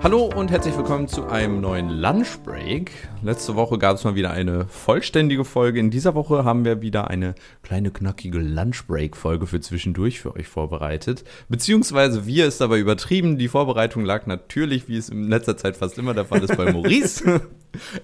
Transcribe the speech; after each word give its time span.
Hallo 0.00 0.30
und 0.36 0.52
herzlich 0.52 0.76
willkommen 0.76 1.08
zu 1.08 1.26
einem 1.26 1.60
neuen 1.60 1.90
Lunch 1.90 2.38
Break. 2.44 2.92
Letzte 3.20 3.56
Woche 3.56 3.78
gab 3.78 3.96
es 3.96 4.04
mal 4.04 4.14
wieder 4.14 4.30
eine 4.30 4.68
vollständige 4.68 5.44
Folge. 5.44 5.80
In 5.80 5.90
dieser 5.90 6.14
Woche 6.14 6.44
haben 6.44 6.64
wir 6.64 6.80
wieder 6.80 7.10
eine 7.10 7.34
kleine 7.64 7.90
knackige 7.90 8.38
Lunch 8.38 8.86
Break 8.86 9.16
Folge 9.16 9.48
für 9.48 9.60
zwischendurch 9.60 10.20
für 10.20 10.36
euch 10.36 10.46
vorbereitet. 10.46 11.24
Beziehungsweise 11.48 12.26
wir 12.26 12.46
ist 12.46 12.60
dabei 12.60 12.78
übertrieben. 12.78 13.38
Die 13.38 13.48
Vorbereitung 13.48 14.04
lag 14.04 14.26
natürlich, 14.26 14.88
wie 14.88 14.96
es 14.96 15.08
in 15.08 15.28
letzter 15.28 15.56
Zeit 15.56 15.76
fast 15.76 15.98
immer 15.98 16.14
der 16.14 16.26
Fall 16.26 16.44
ist, 16.44 16.56
bei 16.56 16.72
Maurice. 16.72 17.40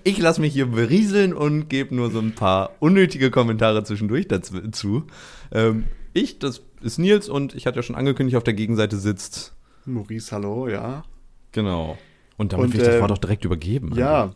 Ich 0.04 0.18
lasse 0.18 0.42
mich 0.42 0.52
hier 0.52 0.66
berieseln 0.66 1.32
und 1.32 1.70
gebe 1.70 1.94
nur 1.94 2.10
so 2.10 2.18
ein 2.18 2.34
paar 2.34 2.72
unnötige 2.80 3.30
Kommentare 3.30 3.82
zwischendurch 3.82 4.28
dazu. 4.28 5.04
Ähm, 5.50 5.84
ich, 6.12 6.38
das 6.38 6.60
ist 6.82 6.98
Nils 6.98 7.30
und 7.30 7.54
ich 7.54 7.66
hatte 7.66 7.76
ja 7.76 7.82
schon 7.82 7.96
angekündigt, 7.96 8.36
auf 8.36 8.44
der 8.44 8.52
Gegenseite 8.52 8.98
sitzt 8.98 9.54
Maurice, 9.86 10.32
hallo, 10.32 10.68
ja. 10.68 11.04
Genau. 11.54 11.96
Und 12.36 12.52
damit 12.52 12.66
Und, 12.66 12.72
will 12.74 12.80
ich 12.80 12.86
das 12.86 12.96
äh, 12.96 13.00
Wort 13.00 13.10
doch 13.10 13.18
direkt 13.18 13.44
übergeben. 13.44 13.92
Ja. 13.94 14.34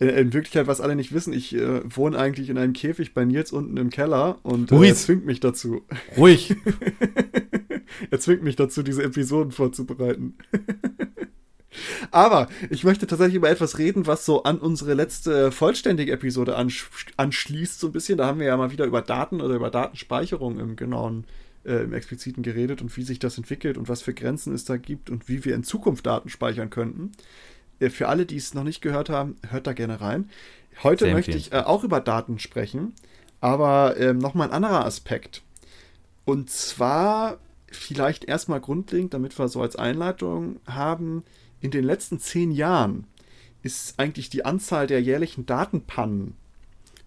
In, 0.00 0.08
in 0.08 0.32
Wirklichkeit, 0.32 0.66
was 0.66 0.80
alle 0.80 0.96
nicht 0.96 1.12
wissen, 1.12 1.32
ich 1.32 1.54
äh, 1.54 1.82
wohne 1.84 2.18
eigentlich 2.18 2.48
in 2.48 2.58
einem 2.58 2.72
Käfig 2.72 3.14
bei 3.14 3.24
Nils 3.24 3.52
unten 3.52 3.76
im 3.76 3.90
Keller 3.90 4.38
und 4.42 4.72
äh, 4.72 4.88
er 4.88 4.94
zwingt 4.94 5.26
mich 5.26 5.40
dazu. 5.40 5.82
Ruhig. 6.16 6.56
er 8.10 8.18
zwingt 8.18 8.42
mich 8.42 8.56
dazu, 8.56 8.82
diese 8.82 9.04
Episoden 9.04 9.52
vorzubereiten. 9.52 10.34
Aber 12.10 12.48
ich 12.70 12.84
möchte 12.84 13.06
tatsächlich 13.06 13.36
über 13.36 13.50
etwas 13.50 13.78
reden, 13.78 14.06
was 14.06 14.24
so 14.24 14.44
an 14.44 14.58
unsere 14.58 14.94
letzte 14.94 15.50
vollständige 15.50 16.12
Episode 16.12 16.56
ansch 16.56 16.88
anschließt, 17.16 17.80
so 17.80 17.88
ein 17.88 17.92
bisschen. 17.92 18.18
Da 18.18 18.26
haben 18.26 18.38
wir 18.38 18.46
ja 18.46 18.56
mal 18.56 18.70
wieder 18.70 18.84
über 18.84 19.02
Daten 19.02 19.40
oder 19.40 19.56
über 19.56 19.70
Datenspeicherung 19.70 20.60
im 20.60 20.76
genauen, 20.76 21.26
äh, 21.64 21.84
im 21.84 21.92
expliziten 21.92 22.42
geredet 22.42 22.82
und 22.82 22.96
wie 22.96 23.02
sich 23.02 23.18
das 23.18 23.38
entwickelt 23.38 23.78
und 23.78 23.88
was 23.88 24.02
für 24.02 24.14
Grenzen 24.14 24.54
es 24.54 24.64
da 24.64 24.76
gibt 24.76 25.10
und 25.10 25.28
wie 25.28 25.44
wir 25.44 25.54
in 25.54 25.64
Zukunft 25.64 26.06
Daten 26.06 26.28
speichern 26.28 26.70
könnten. 26.70 27.12
Äh, 27.80 27.90
für 27.90 28.08
alle, 28.08 28.26
die 28.26 28.36
es 28.36 28.54
noch 28.54 28.64
nicht 28.64 28.80
gehört 28.80 29.08
haben, 29.08 29.36
hört 29.48 29.66
da 29.66 29.72
gerne 29.72 30.00
rein. 30.00 30.30
Heute 30.82 31.06
Sehr 31.06 31.14
möchte 31.14 31.36
ich 31.36 31.52
äh, 31.52 31.58
auch 31.58 31.84
über 31.84 32.00
Daten 32.00 32.38
sprechen, 32.38 32.94
aber 33.40 33.96
ähm, 33.98 34.18
nochmal 34.18 34.48
ein 34.48 34.54
anderer 34.54 34.84
Aspekt. 34.84 35.42
Und 36.24 36.50
zwar 36.50 37.38
vielleicht 37.70 38.24
erstmal 38.24 38.60
grundlegend, 38.60 39.14
damit 39.14 39.38
wir 39.38 39.48
so 39.48 39.60
als 39.60 39.76
Einleitung 39.76 40.60
haben, 40.66 41.24
in 41.60 41.70
den 41.70 41.84
letzten 41.84 42.18
zehn 42.18 42.50
Jahren 42.50 43.06
ist 43.62 43.98
eigentlich 43.98 44.30
die 44.30 44.44
Anzahl 44.44 44.86
der 44.86 45.00
jährlichen 45.02 45.46
Datenpannen 45.46 46.34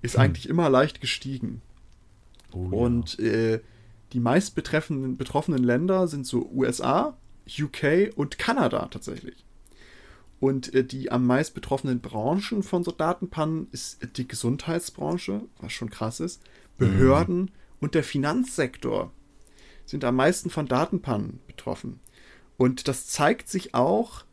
ist 0.02 0.16
Hm. 0.16 0.22
eigentlich 0.22 0.50
immer 0.50 0.70
leicht 0.70 1.02
gestiegen. 1.02 1.62
Oh, 2.52 2.68
ja. 2.72 2.78
Und 2.78 3.20
äh, 3.20 3.60
die 4.14 4.20
meist 4.20 4.56
betreffenden, 4.56 5.18
betroffenen 5.18 5.64
Länder 5.64 6.08
sind 6.08 6.26
so 6.26 6.50
USA, 6.54 7.18
UK 7.60 8.12
und 8.16 8.38
Kanada 8.38 8.88
tatsächlich. 8.88 9.46
Und 10.40 10.74
äh, 10.74 10.84
die 10.84 11.12
am 11.12 11.26
meist 11.26 11.54
betroffenen 11.54 12.00
Branchen 12.00 12.64
von 12.64 12.84
so 12.84 12.92
Datenpannen 12.92 13.68
ist 13.72 14.00
die 14.18 14.28
Gesundheitsbranche, 14.28 15.42
was 15.60 15.72
schon 15.72 15.90
krass 15.90 16.20
ist, 16.20 16.42
Behörden 16.78 17.52
und 17.80 17.96
der 17.96 18.04
Finanzsektor 18.04 19.12
sind 19.86 20.04
am 20.04 20.16
meisten 20.16 20.50
von 20.50 20.68
Datenpannen 20.68 21.40
betroffen. 21.48 22.00
Und 22.58 22.88
das 22.88 23.08
zeigt 23.08 23.50
sich 23.50 23.74
auch 23.74 24.26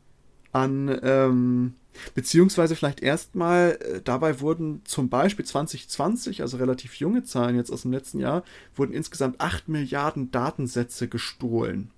an, 0.52 0.98
ähm, 1.02 1.74
beziehungsweise 2.14 2.76
vielleicht 2.76 3.02
erstmal, 3.02 3.78
äh, 3.80 4.00
dabei 4.02 4.40
wurden 4.40 4.82
zum 4.84 5.08
Beispiel 5.08 5.44
2020, 5.44 6.42
also 6.42 6.56
relativ 6.56 6.96
junge 6.96 7.24
Zahlen 7.24 7.56
jetzt 7.56 7.70
aus 7.70 7.82
dem 7.82 7.92
letzten 7.92 8.20
Jahr, 8.20 8.42
wurden 8.74 8.92
insgesamt 8.92 9.40
8 9.40 9.68
Milliarden 9.68 10.30
Datensätze 10.30 11.08
gestohlen. 11.08 11.90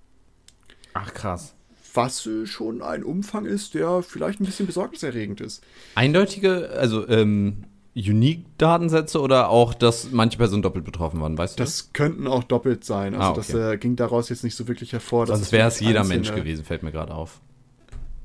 Ach 0.93 1.13
krass. 1.13 1.53
Was 1.93 2.25
äh, 2.25 2.45
schon 2.45 2.81
ein 2.81 3.03
Umfang 3.03 3.45
ist, 3.45 3.73
der 3.73 4.01
vielleicht 4.03 4.39
ein 4.39 4.45
bisschen 4.45 4.67
besorgniserregend 4.67 5.41
ist. 5.41 5.63
Eindeutige, 5.95 6.69
also 6.71 7.07
ähm, 7.07 7.63
Unique-Datensätze 7.95 9.19
oder 9.19 9.49
auch, 9.49 9.73
dass 9.73 10.11
manche 10.11 10.37
Personen 10.37 10.61
doppelt 10.61 10.85
betroffen 10.85 11.19
waren, 11.19 11.37
weißt 11.37 11.57
du? 11.59 11.63
Das 11.63 11.91
könnten 11.93 12.27
auch 12.27 12.43
doppelt 12.43 12.83
sein. 12.83 13.15
Also 13.15 13.31
Ah, 13.31 13.33
das 13.35 13.49
okay. 13.49 13.73
äh, 13.73 13.77
ging 13.77 13.95
daraus 13.95 14.29
jetzt 14.29 14.43
nicht 14.43 14.55
so 14.55 14.67
wirklich 14.67 14.93
hervor. 14.93 15.25
sonst 15.27 15.51
wäre 15.51 15.67
es 15.67 15.79
jeder 15.79 16.03
Mensch 16.03 16.31
gewesen, 16.33 16.63
fällt 16.63 16.83
mir 16.83 16.91
gerade 16.91 17.13
auf. 17.15 17.41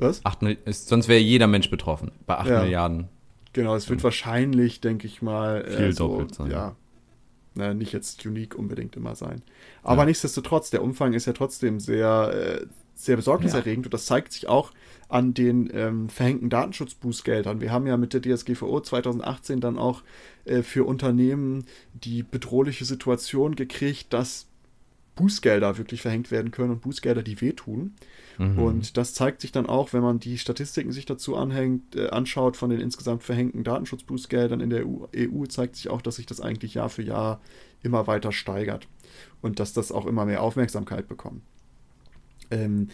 Was? 0.02 0.24
Acht, 0.24 0.42
Mil- 0.42 0.58
ist, 0.64 0.88
sonst 0.88 1.08
wäre 1.08 1.20
jeder 1.20 1.46
Mensch 1.46 1.70
betroffen. 1.70 2.10
Bei 2.26 2.38
8 2.38 2.48
Ja. 2.48 2.62
Milliarden. 2.62 3.08
Genau, 3.52 3.74
es 3.76 3.88
wird 3.90 4.02
wahrscheinlich, 4.02 4.80
denke 4.80 5.06
ich 5.06 5.20
mal, 5.22 5.64
Viel 5.66 5.86
äh, 5.86 5.92
so, 5.92 6.08
doppelt 6.08 6.34
sein. 6.34 6.50
Ja, 6.50 6.74
na, 7.54 7.74
nicht 7.74 7.92
jetzt 7.92 8.24
unique 8.24 8.54
unbedingt 8.54 8.96
immer 8.96 9.14
sein. 9.14 9.42
Aber 9.82 10.02
Ja. 10.02 10.06
nichtsdestotrotz, 10.06 10.70
der 10.70 10.82
Umfang 10.82 11.12
ist 11.12 11.26
ja 11.26 11.34
trotzdem 11.34 11.78
sehr, 11.80 12.60
äh, 12.62 12.66
sehr 12.94 13.16
besorgniserregend 13.16 13.86
und 13.86 13.94
das 13.94 14.06
zeigt 14.06 14.32
sich 14.32 14.48
auch 14.48 14.72
an 15.08 15.34
den 15.34 15.70
ähm, 15.74 16.08
verhängten 16.08 16.48
Datenschutzbußgeldern. 16.48 17.60
Wir 17.60 17.70
haben 17.72 17.86
ja 17.86 17.96
mit 17.98 18.14
der 18.14 18.22
DSGVO 18.22 18.80
2018 18.80 19.60
dann 19.60 19.78
auch 19.78 20.02
äh, 20.46 20.62
für 20.62 20.84
Unternehmen 20.84 21.64
die 21.92 22.22
bedrohliche 22.22 22.84
Situation 22.86 23.54
gekriegt, 23.54 24.12
dass 24.14 24.46
Bußgelder 25.16 25.76
wirklich 25.76 26.00
verhängt 26.00 26.30
werden 26.30 26.50
können 26.52 26.70
und 26.70 26.80
Bußgelder, 26.80 27.22
die 27.22 27.40
wehtun. 27.42 27.94
Mhm. 28.38 28.58
Und 28.58 28.96
das 28.96 29.14
zeigt 29.14 29.40
sich 29.40 29.52
dann 29.52 29.66
auch, 29.66 29.92
wenn 29.92 30.02
man 30.02 30.18
die 30.18 30.38
Statistiken 30.38 30.92
sich 30.92 31.06
dazu 31.06 31.36
anhängt, 31.36 31.96
äh, 31.96 32.08
anschaut 32.08 32.56
von 32.56 32.70
den 32.70 32.80
insgesamt 32.80 33.22
verhängten 33.22 33.64
Datenschutzbußgeldern 33.64 34.60
in 34.60 34.70
der 34.70 34.86
EU, 34.86 35.06
EU, 35.14 35.46
zeigt 35.46 35.76
sich 35.76 35.90
auch, 35.90 36.02
dass 36.02 36.16
sich 36.16 36.26
das 36.26 36.40
eigentlich 36.40 36.74
Jahr 36.74 36.88
für 36.88 37.02
Jahr 37.02 37.40
immer 37.82 38.06
weiter 38.06 38.32
steigert 38.32 38.88
und 39.40 39.60
dass 39.60 39.72
das 39.72 39.92
auch 39.92 40.06
immer 40.06 40.24
mehr 40.24 40.42
Aufmerksamkeit 40.42 41.08
bekommt. 41.08 41.42
Ähm, 42.50 42.88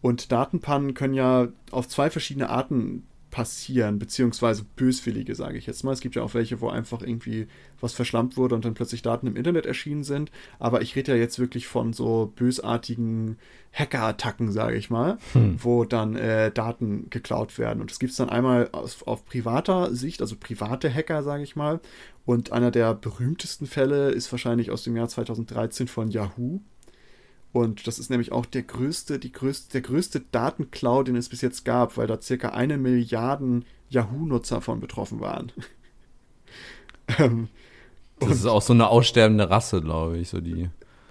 und 0.00 0.30
Datenpannen 0.30 0.94
können 0.94 1.14
ja 1.14 1.48
auf 1.70 1.88
zwei 1.88 2.08
verschiedene 2.10 2.50
Arten 2.50 3.04
passieren, 3.30 3.98
beziehungsweise 3.98 4.64
böswillige, 4.76 5.34
sage 5.34 5.58
ich 5.58 5.66
jetzt 5.66 5.84
mal. 5.84 5.92
Es 5.92 6.00
gibt 6.00 6.14
ja 6.14 6.22
auch 6.22 6.34
welche, 6.34 6.60
wo 6.60 6.68
einfach 6.68 7.02
irgendwie 7.02 7.46
was 7.80 7.92
verschlampt 7.92 8.36
wurde 8.36 8.54
und 8.54 8.64
dann 8.64 8.74
plötzlich 8.74 9.02
Daten 9.02 9.26
im 9.26 9.36
Internet 9.36 9.66
erschienen 9.66 10.04
sind. 10.04 10.30
Aber 10.58 10.82
ich 10.82 10.96
rede 10.96 11.12
ja 11.12 11.18
jetzt 11.18 11.38
wirklich 11.38 11.66
von 11.66 11.92
so 11.92 12.32
bösartigen 12.36 13.36
Hacker-Attacken, 13.72 14.50
sage 14.50 14.76
ich 14.76 14.90
mal, 14.90 15.18
wo 15.62 15.84
dann 15.84 16.16
äh, 16.16 16.50
Daten 16.50 17.10
geklaut 17.10 17.58
werden. 17.58 17.80
Und 17.80 17.90
das 17.90 17.98
gibt 17.98 18.12
es 18.12 18.16
dann 18.16 18.30
einmal 18.30 18.70
aus, 18.72 19.02
auf 19.02 19.24
privater 19.26 19.94
Sicht, 19.94 20.20
also 20.20 20.36
private 20.38 20.92
Hacker, 20.92 21.22
sage 21.22 21.42
ich 21.42 21.54
mal. 21.54 21.80
Und 22.24 22.52
einer 22.52 22.70
der 22.70 22.94
berühmtesten 22.94 23.66
Fälle 23.66 24.10
ist 24.10 24.30
wahrscheinlich 24.32 24.70
aus 24.70 24.82
dem 24.82 24.96
Jahr 24.96 25.08
2013 25.08 25.88
von 25.88 26.10
Yahoo. 26.10 26.60
Und 27.52 27.86
das 27.86 27.98
ist 27.98 28.10
nämlich 28.10 28.30
auch 28.32 28.46
der 28.46 28.62
größte, 28.62 29.18
die 29.18 29.32
größte, 29.32 29.72
der 29.72 29.80
größte 29.80 30.20
Datenklau, 30.32 31.02
den 31.02 31.16
es 31.16 31.28
bis 31.28 31.40
jetzt 31.40 31.64
gab, 31.64 31.96
weil 31.96 32.06
da 32.06 32.20
circa 32.20 32.50
eine 32.50 32.76
Milliarden 32.76 33.64
Yahoo-Nutzer 33.88 34.60
von 34.60 34.80
betroffen 34.80 35.20
waren. 35.20 35.52
ähm, 37.18 37.48
das 38.20 38.30
ist 38.30 38.46
auch 38.46 38.62
so 38.62 38.72
eine 38.72 38.88
aussterbende 38.88 39.48
Rasse, 39.48 39.80
glaube 39.80 40.18
ich, 40.18 40.28
so 40.28 40.40
die. 40.40 40.68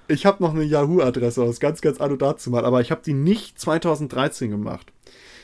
ich 0.08 0.26
habe 0.26 0.44
noch 0.44 0.54
eine 0.54 0.64
Yahoo-Adresse 0.64 1.42
aus 1.42 1.60
ganz, 1.60 1.82
ganz 1.82 2.00
anno 2.00 2.18
dazu 2.18 2.52
mal, 2.52 2.66
aber 2.66 2.82
ich 2.82 2.92
habe 2.92 3.02
die 3.04 3.14
nicht 3.14 3.60
2013 3.60 4.52
gemacht. 4.52 4.92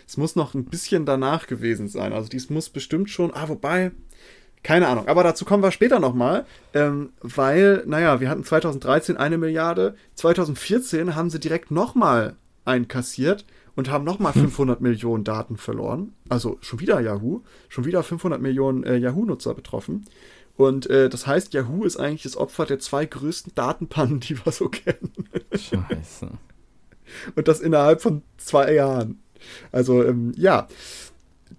Es 0.08 0.18
muss 0.18 0.36
noch 0.36 0.54
ein 0.54 0.66
bisschen 0.66 1.06
danach 1.06 1.48
gewesen 1.48 1.88
sein. 1.88 2.14
Also 2.14 2.30
dies 2.30 2.50
muss 2.50 2.70
bestimmt 2.70 3.10
schon, 3.10 3.34
ah, 3.34 3.48
wobei, 3.48 3.92
keine 4.64 4.88
Ahnung. 4.88 5.08
Aber 5.08 5.24
dazu 5.24 5.46
kommen 5.46 5.62
wir 5.62 5.72
später 5.72 6.00
nochmal, 6.00 6.46
ähm, 6.74 7.12
weil, 7.22 7.84
naja, 7.86 8.20
wir 8.20 8.30
hatten 8.30 8.44
2013 8.44 9.18
eine 9.18 9.38
Milliarde, 9.38 9.96
2014 10.16 11.16
haben 11.16 11.30
sie 11.30 11.40
direkt 11.40 11.70
nochmal 11.70 12.36
einkassiert 12.66 13.46
und 13.76 13.90
haben 13.90 14.04
nochmal 14.06 14.34
500 14.34 14.82
Millionen 14.82 15.24
Daten 15.24 15.58
verloren. 15.58 16.14
Also 16.30 16.58
schon 16.62 16.80
wieder 16.80 17.00
Yahoo, 17.02 17.42
schon 17.70 17.86
wieder 17.86 18.04
500 18.04 18.42
Millionen 18.42 18.84
äh, 18.84 18.98
Yahoo-Nutzer 18.98 19.54
betroffen. 19.54 20.06
Und 20.56 20.90
äh, 20.90 21.10
das 21.10 21.26
heißt, 21.26 21.54
Yahoo 21.54 21.84
ist 21.84 21.98
eigentlich 21.98 22.24
das 22.24 22.38
Opfer 22.38 22.66
der 22.66 22.80
zwei 22.80 23.06
größten 23.06 23.54
Datenpannen, 23.56 24.20
die 24.20 24.38
wir 24.46 24.52
so 24.52 24.70
kennen. 24.70 25.12
Scheiße. 25.52 26.30
Und 27.36 27.48
das 27.48 27.60
innerhalb 27.60 28.02
von 28.02 28.22
zwei 28.38 28.74
Jahren. 28.74 29.20
Also, 29.72 30.04
ähm, 30.04 30.32
ja. 30.38 30.68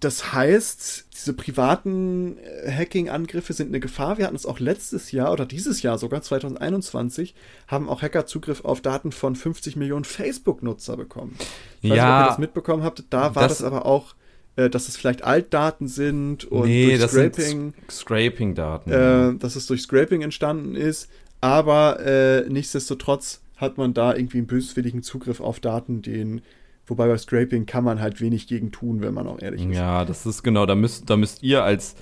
Das 0.01 0.33
heißt, 0.33 1.07
diese 1.15 1.33
privaten 1.33 2.39
äh, 2.39 2.71
Hacking-Angriffe 2.71 3.53
sind 3.53 3.69
eine 3.69 3.81
Gefahr. 3.81 4.19
Wir 4.19 4.27
hatten 4.27 4.37
es 4.37 4.47
auch 4.47 4.59
letztes 4.59 5.13
Jahr 5.13 5.33
oder 5.33 5.47
dieses 5.47 5.83
Jahr 5.83 5.99
sogar, 5.99 6.23
2021, 6.23 7.35
haben 7.69 7.89
auch 7.89 8.03
Hacker 8.03 8.27
Zugriff 8.27 8.65
auf 8.65 8.81
Daten 8.81 9.13
von 9.13 9.37
50 9.37 9.77
Millionen 9.77 10.05
Facebook-Nutzer 10.05 10.97
bekommen. 10.97 11.37
Ich 11.83 11.91
weiß 11.91 11.97
ja, 11.97 12.05
nicht, 12.05 12.15
ob 12.15 12.25
ihr 12.25 12.29
das 12.31 12.39
mitbekommen 12.39 12.83
habt. 12.83 13.05
Da 13.11 13.35
war 13.35 13.49
das, 13.49 13.59
das 13.59 13.67
aber 13.67 13.87
auch, 13.87 14.15
äh, 14.57 14.71
dass 14.71 14.89
es 14.89 14.97
vielleicht 14.97 15.23
Altdaten 15.23 15.89
sind 15.89 16.45
und 16.45 16.67
nee, 16.67 16.87
durch 16.87 17.01
das 17.01 17.13
Scraping. 17.13 17.75
Scraping-Daten. 17.91 18.91
Äh, 18.91 19.39
dass 19.39 19.57
es 19.57 19.67
durch 19.67 19.83
Scraping 19.83 20.23
entstanden 20.23 20.75
ist. 20.75 21.09
Aber 21.41 22.01
äh, 22.01 22.49
nichtsdestotrotz 22.49 23.43
hat 23.57 23.79
man 23.79 23.95
da 23.95 24.15
irgendwie 24.15 24.39
einen 24.39 24.47
böswilligen 24.47 25.03
Zugriff 25.03 25.41
auf 25.41 25.61
Daten, 25.61 26.03
den 26.03 26.41
Wobei 26.87 27.09
bei 27.09 27.17
Scraping 27.17 27.67
kann 27.67 27.85
man 27.85 28.01
halt 28.01 28.21
wenig 28.21 28.47
gegen 28.47 28.71
tun, 28.73 29.01
wenn 29.01 29.15
man 29.15 29.27
auch 29.27 29.41
ehrlich 29.41 29.65
ist. 29.67 29.75
Ja, 29.77 30.05
das 30.05 30.27
ist 30.27 30.43
genau, 30.43 30.67
da 30.67 30.75
müsst, 30.75 31.09
da 31.09 31.17
müsst 31.17 31.43
ihr 31.43 31.63
als 31.65 31.95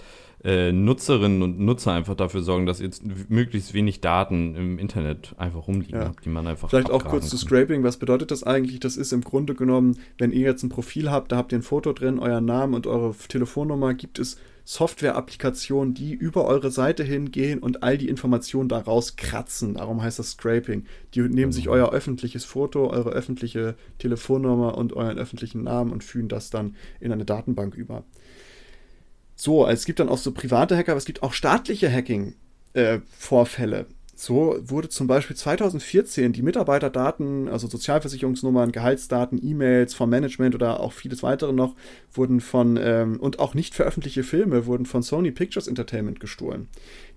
äh, 0.44 0.73
Nutzerinnen 0.73 1.40
und 1.43 1.61
Nutzer 1.61 1.93
einfach 1.93 2.17
dafür 2.17 2.43
sorgen, 2.43 2.67
dass 2.67 2.81
jetzt 2.81 3.05
möglichst 3.29 3.75
wenig 3.75 4.00
Daten 4.00 4.56
im 4.56 4.79
Internet 4.81 5.34
einfach 5.38 5.69
rumliegen, 5.69 6.00
Ja. 6.00 6.11
die 6.25 6.29
man 6.29 6.49
einfach 6.49 6.69
Vielleicht 6.69 6.88
auch 6.90 7.05
kurz 7.05 7.05
abgraben 7.05 7.29
zu 7.29 7.37
kann. 7.37 7.46
Scraping. 7.46 7.82
Was 7.84 7.96
bedeutet 7.96 8.32
das 8.32 8.43
eigentlich? 8.43 8.81
Das 8.81 8.96
ist 8.96 9.12
im 9.12 9.20
Grunde 9.23 9.55
genommen, 9.55 9.99
wenn 10.19 10.32
ihr 10.32 10.40
jetzt 10.40 10.64
ein 10.64 10.69
Profil 10.69 11.12
habt, 11.12 11.31
da 11.31 11.37
habt 11.37 11.52
ihr 11.52 11.58
ein 11.58 11.62
Foto 11.62 11.93
drin, 11.93 12.19
euren 12.19 12.44
Namen 12.44 12.75
und 12.75 12.88
eure 12.88 13.14
Telefonnummer, 13.29 13.94
gibt 13.94 14.19
es 14.19 14.37
Software-Applikationen, 14.64 15.94
die 15.94 16.12
über 16.12 16.44
eure 16.44 16.70
Seite 16.70 17.03
hingehen 17.03 17.59
und 17.59 17.82
all 17.82 17.99
die 17.99 18.09
Informationen 18.09 18.69
daraus 18.69 19.17
kratzen. 19.17 19.75
Darum 19.75 20.03
heißt 20.03 20.19
das 20.19 20.31
Scraping. 20.32 20.87
Die 21.14 21.20
nehmen 21.20 21.53
sich 21.53 21.67
Mhm. 21.67 21.73
euer 21.73 21.93
öffentliches 21.93 22.44
Foto, 22.44 22.88
eure 22.91 23.11
öffentliche 23.11 23.75
Telefonnummer 23.99 24.76
und 24.79 24.93
euren 24.93 25.19
öffentlichen 25.19 25.64
Namen 25.64 25.93
und 25.93 26.05
fügen 26.05 26.29
das 26.29 26.50
dann 26.50 26.76
in 27.00 27.12
eine 27.12 27.25
Datenbank 27.25 27.75
über. 27.75 28.05
So, 29.35 29.67
es 29.67 29.85
gibt 29.85 29.99
dann 29.99 30.09
auch 30.09 30.19
so 30.19 30.32
private 30.32 30.76
Hacker, 30.76 30.93
aber 30.93 30.99
es 30.99 31.05
gibt 31.05 31.23
auch 31.23 31.32
staatliche 31.32 31.91
Hacking-Vorfälle. 31.91 33.87
So 34.22 34.56
wurde 34.62 34.88
zum 34.88 35.08
Beispiel 35.08 35.34
2014 35.34 36.32
die 36.32 36.42
Mitarbeiterdaten, 36.42 37.48
also 37.48 37.66
Sozialversicherungsnummern, 37.66 38.70
Gehaltsdaten, 38.70 39.40
E-Mails 39.42 39.94
vom 39.94 40.10
Management 40.10 40.54
oder 40.54 40.78
auch 40.78 40.92
vieles 40.92 41.24
weitere 41.24 41.52
noch, 41.52 41.74
wurden 42.12 42.40
von, 42.40 42.78
ähm, 42.80 43.19
und 43.19 43.40
auch 43.40 43.54
nicht 43.54 43.74
veröffentlichte 43.74 44.22
Filme 44.22 44.66
wurden 44.66 44.86
von 44.86 45.02
Sony 45.02 45.32
Pictures 45.32 45.66
Entertainment 45.66 46.20
gestohlen. 46.20 46.69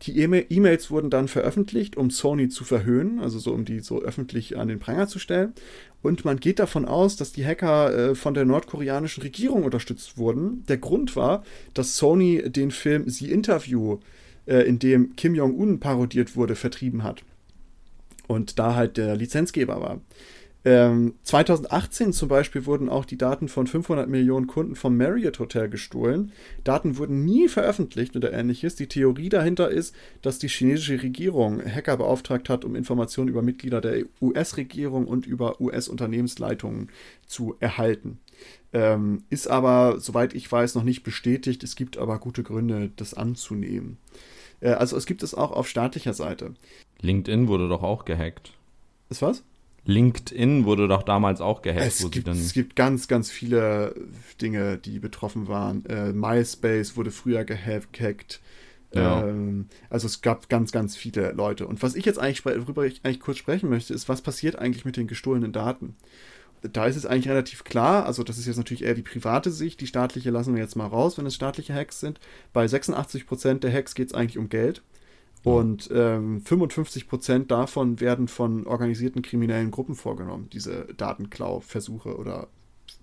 Die 0.01 0.17
E-Mail- 0.19 0.47
E-Mails 0.49 0.89
wurden 0.89 1.11
dann 1.11 1.27
veröffentlicht, 1.27 1.95
um 1.95 2.09
Sony 2.09 2.49
zu 2.49 2.63
verhöhnen, 2.63 3.19
also 3.19 3.37
so 3.37 3.53
um 3.53 3.65
die 3.65 3.81
so 3.81 4.01
öffentlich 4.01 4.57
an 4.57 4.67
den 4.67 4.79
Pranger 4.79 5.07
zu 5.07 5.19
stellen. 5.19 5.53
Und 6.01 6.25
man 6.25 6.39
geht 6.39 6.57
davon 6.57 6.85
aus, 6.85 7.17
dass 7.17 7.31
die 7.31 7.45
Hacker 7.45 7.93
äh, 7.93 8.15
von 8.15 8.33
der 8.33 8.45
nordkoreanischen 8.45 9.21
Regierung 9.21 9.63
unterstützt 9.63 10.17
wurden. 10.17 10.63
Der 10.67 10.77
Grund 10.77 11.15
war, 11.15 11.43
dass 11.75 11.97
Sony 11.97 12.49
den 12.49 12.71
Film 12.71 13.07
The 13.07 13.31
Interview, 13.31 13.93
äh, 13.93 14.24
in 14.45 14.79
dem 14.79 15.15
Kim 15.15 15.35
Jong-un 15.35 15.79
parodiert 15.79 16.35
wurde, 16.35 16.55
vertrieben 16.55 17.03
hat. 17.03 17.23
Und 18.27 18.59
da 18.59 18.75
halt 18.75 18.97
der 18.97 19.15
Lizenzgeber 19.15 19.81
war. 19.81 20.01
Ähm, 20.65 21.13
2018 21.21 22.11
zum 22.11 22.27
Beispiel 22.27 22.65
wurden 22.65 22.89
auch 22.89 23.05
die 23.05 23.19
Daten 23.19 23.47
von 23.47 23.67
500 23.67 24.09
Millionen 24.09 24.47
Kunden 24.47 24.75
vom 24.75 24.97
Marriott 24.97 25.37
Hotel 25.37 25.69
gestohlen. 25.69 26.31
Daten 26.63 26.97
wurden 26.97 27.23
nie 27.23 27.47
veröffentlicht 27.47 28.15
oder 28.15 28.33
ähnliches. 28.33 28.73
Die 28.73 28.87
Theorie 28.87 29.29
dahinter 29.29 29.69
ist, 29.69 29.95
dass 30.23 30.39
die 30.39 30.47
chinesische 30.47 31.03
Regierung 31.03 31.63
Hacker 31.63 31.97
beauftragt 31.97 32.49
hat, 32.49 32.65
um 32.65 32.75
Informationen 32.75 33.29
über 33.29 33.43
Mitglieder 33.43 33.79
der 33.79 34.05
US-Regierung 34.19 35.05
und 35.05 35.27
über 35.27 35.61
US-Unternehmensleitungen 35.61 36.89
zu 37.27 37.55
erhalten. 37.59 38.17
Ähm, 38.73 39.23
ist 39.29 39.47
aber, 39.47 39.99
soweit 39.99 40.33
ich 40.33 40.51
weiß, 40.51 40.75
noch 40.75 40.83
nicht 40.83 41.03
bestätigt. 41.03 41.63
Es 41.63 41.75
gibt 41.75 41.97
aber 41.97 42.19
gute 42.19 42.43
Gründe, 42.43 42.91
das 42.95 43.13
anzunehmen. 43.13 43.97
Äh, 44.59 44.71
also 44.71 44.97
es 44.97 45.05
gibt 45.05 45.23
es 45.23 45.33
auch 45.33 45.51
auf 45.51 45.67
staatlicher 45.67 46.13
Seite. 46.13 46.53
LinkedIn 47.01 47.47
wurde 47.47 47.69
doch 47.69 47.83
auch 47.83 48.05
gehackt. 48.05 48.53
Ist 49.09 49.21
was? 49.21 49.43
LinkedIn 49.85 50.65
wurde 50.65 50.87
doch 50.87 51.03
damals 51.03 51.41
auch 51.41 51.61
gehackt, 51.61 51.85
Es 51.85 52.01
wo 52.01 52.07
sie 52.07 52.11
gibt, 52.11 52.27
dann. 52.27 52.37
es 52.37 52.53
gibt 52.53 52.75
ganz, 52.75 53.07
ganz 53.07 53.29
viele 53.29 53.93
Dinge, 54.41 54.77
die 54.77 54.99
betroffen 54.99 55.47
waren. 55.47 55.85
Äh, 55.85 56.11
MySpace 56.11 56.97
wurde 56.97 57.11
früher 57.11 57.45
gehackt. 57.45 58.41
Ja. 58.93 59.27
Ähm, 59.27 59.67
also 59.89 60.07
es 60.07 60.21
gab 60.21 60.49
ganz, 60.49 60.71
ganz 60.71 60.95
viele 60.95 61.31
Leute. 61.33 61.67
Und 61.67 61.83
was 61.83 61.95
ich 61.95 62.05
jetzt 62.05 62.17
eigentlich, 62.17 62.45
worüber 62.45 62.85
ich 62.85 63.01
eigentlich 63.03 63.19
kurz 63.19 63.37
sprechen 63.37 63.69
möchte, 63.69 63.93
ist, 63.93 64.09
was 64.09 64.21
passiert 64.21 64.57
eigentlich 64.57 64.85
mit 64.85 64.97
den 64.97 65.07
gestohlenen 65.07 65.51
Daten? 65.51 65.95
Da 66.71 66.85
ist 66.85 66.95
es 66.95 67.05
eigentlich 67.05 67.29
relativ 67.29 67.63
klar, 67.63 68.05
also 68.05 68.23
das 68.23 68.37
ist 68.37 68.45
jetzt 68.45 68.57
natürlich 68.57 68.83
eher 68.83 68.93
die 68.93 69.01
private 69.01 69.51
Sicht, 69.51 69.81
die 69.81 69.87
staatliche 69.87 70.31
lassen 70.31 70.55
wir 70.55 70.61
jetzt 70.61 70.75
mal 70.75 70.87
raus, 70.87 71.17
wenn 71.17 71.25
es 71.25 71.35
staatliche 71.35 71.73
Hacks 71.73 71.99
sind. 71.99 72.19
Bei 72.53 72.65
86% 72.65 73.59
der 73.59 73.73
Hacks 73.73 73.95
geht 73.95 74.07
es 74.07 74.13
eigentlich 74.13 74.37
um 74.37 74.49
Geld. 74.49 74.81
Und 75.43 75.91
ähm, 75.93 76.41
55% 76.43 77.45
davon 77.45 77.99
werden 77.99 78.27
von 78.27 78.65
organisierten 78.65 79.21
kriminellen 79.21 79.69
Gruppen 79.69 79.93
vorgenommen, 79.93 80.49
diese 80.51 80.87
Datenklau-Versuche 80.97 82.17
oder 82.17 82.47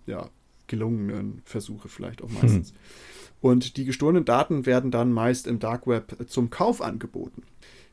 ja, 0.06 0.28
gelungenen 0.66 1.40
Versuche 1.44 1.88
vielleicht 1.88 2.20
auch 2.20 2.30
meistens. 2.30 2.74
Und 3.40 3.76
die 3.76 3.84
gestohlenen 3.84 4.24
Daten 4.24 4.66
werden 4.66 4.90
dann 4.90 5.12
meist 5.12 5.46
im 5.46 5.60
Dark 5.60 5.86
Web 5.86 6.16
zum 6.28 6.50
Kauf 6.50 6.80
angeboten. 6.80 7.42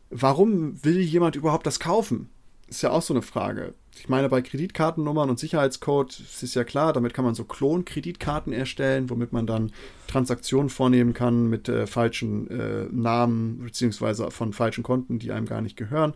Warum 0.09 0.83
will 0.83 0.99
jemand 0.99 1.35
überhaupt 1.35 1.67
das 1.67 1.79
kaufen? 1.79 2.29
Ist 2.69 2.83
ja 2.83 2.91
auch 2.91 3.01
so 3.01 3.13
eine 3.13 3.21
Frage. 3.21 3.73
Ich 3.97 4.07
meine, 4.07 4.29
bei 4.29 4.41
Kreditkartennummern 4.41 5.29
und 5.29 5.39
Sicherheitscode 5.39 6.19
ist 6.19 6.55
ja 6.55 6.63
klar, 6.63 6.93
damit 6.93 7.13
kann 7.13 7.25
man 7.25 7.35
so 7.35 7.43
Klon-Kreditkarten 7.43 8.53
erstellen, 8.53 9.09
womit 9.09 9.33
man 9.33 9.45
dann 9.45 9.71
Transaktionen 10.07 10.69
vornehmen 10.69 11.13
kann 11.13 11.49
mit 11.49 11.67
äh, 11.67 11.85
falschen 11.85 12.49
äh, 12.49 12.85
Namen 12.91 13.59
beziehungsweise 13.59 14.31
von 14.31 14.53
falschen 14.53 14.83
Konten, 14.83 15.19
die 15.19 15.31
einem 15.31 15.47
gar 15.47 15.61
nicht 15.61 15.75
gehören. 15.75 16.13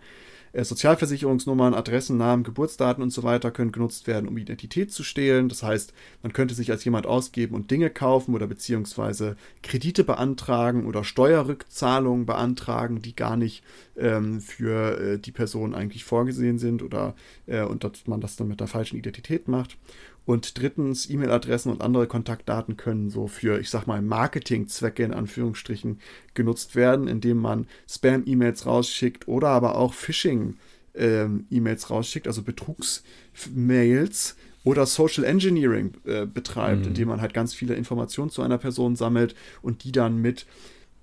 Äh, 0.53 0.63
Sozialversicherungsnummern, 0.63 1.73
Adressen, 1.73 2.17
Namen, 2.17 2.43
Geburtsdaten 2.43 3.01
und 3.01 3.09
so 3.09 3.23
weiter 3.23 3.49
können 3.49 3.71
genutzt 3.71 4.05
werden, 4.05 4.29
um 4.29 4.37
Identität 4.37 4.91
zu 4.91 5.03
stehlen. 5.03 5.49
Das 5.49 5.63
heißt, 5.63 5.93
man 6.21 6.31
könnte 6.31 6.53
sich 6.53 6.69
als 6.69 6.85
jemand 6.85 7.07
ausgeben 7.07 7.55
und 7.55 7.71
Dinge 7.71 7.89
kaufen 7.89 8.35
oder 8.35 8.45
beziehungsweise 8.45 9.35
Kredite 9.63 10.03
beantragen 10.03 10.85
oder 10.85 11.03
Steuerrückzahlungen 11.03 12.27
beantragen, 12.27 13.01
die 13.01 13.15
gar 13.15 13.35
nicht 13.35 13.63
ähm, 13.97 14.41
für 14.41 14.99
äh, 14.99 15.17
die 15.19 15.31
Person 15.31 15.73
eigentlich 15.73 16.03
vorgesehen 16.03 16.59
sind 16.59 16.83
oder 16.83 17.15
äh, 17.47 17.63
und 17.63 17.83
dass 17.83 18.05
man 18.05 18.21
das 18.21 18.35
dann 18.35 18.47
mit 18.47 18.59
der 18.59 18.67
falschen 18.67 18.97
Identität 18.97 19.47
macht. 19.47 19.77
Und 20.25 20.57
drittens, 20.57 21.09
E-Mail-Adressen 21.09 21.69
und 21.71 21.81
andere 21.81 22.07
Kontaktdaten 22.07 22.77
können 22.77 23.09
so 23.09 23.27
für, 23.27 23.59
ich 23.59 23.69
sag 23.69 23.87
mal, 23.87 24.01
Marketingzwecke 24.01 25.03
in 25.03 25.13
Anführungsstrichen 25.13 25.99
genutzt 26.33 26.75
werden, 26.75 27.07
indem 27.09 27.39
man 27.39 27.67
Spam-E-Mails 27.89 28.65
rausschickt 28.65 29.27
oder 29.27 29.49
aber 29.49 29.75
auch 29.77 29.93
Phishing-E-Mails 29.93 31.89
rausschickt, 31.89 32.27
also 32.27 32.41
Betrugs-Mails 32.41 34.35
oder 34.63 34.85
Social 34.85 35.25
Engineering 35.25 35.93
äh, 36.05 36.25
betreibt, 36.25 36.81
Mhm. 36.83 36.87
indem 36.87 37.07
man 37.09 37.21
halt 37.21 37.33
ganz 37.33 37.53
viele 37.53 37.75
Informationen 37.75 38.29
zu 38.29 38.41
einer 38.41 38.57
Person 38.57 38.95
sammelt 38.95 39.35
und 39.61 39.83
die 39.83 39.91
dann 39.91 40.21
mit 40.21 40.45